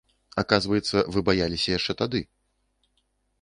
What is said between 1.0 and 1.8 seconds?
вы баяліся